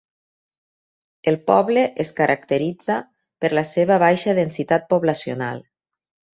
El 1.31 1.37
poble 1.49 1.83
es 2.05 2.11
caracteritza 2.21 2.97
per 3.45 3.53
la 3.61 3.67
seva 3.75 4.01
baixa 4.07 4.37
densitat 4.43 4.93
poblacional. 4.97 5.67